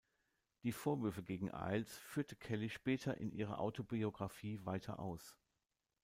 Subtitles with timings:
[0.63, 5.37] Die Vorwürfe gegen Ailes führte Kelly später in ihrer Autobiographie weiter aus.